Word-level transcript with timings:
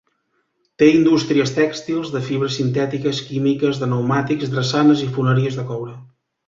Té 0.83 0.87
indústries 0.93 1.53
tèxtils, 1.57 2.09
de 2.15 2.23
fibres 2.31 2.57
sintètiques, 2.61 3.23
químiques, 3.29 3.83
de 3.85 3.93
pneumàtics, 3.93 4.53
drassanes 4.57 5.09
i 5.09 5.15
foneries 5.21 5.61
de 5.63 5.73
coure. 5.73 5.99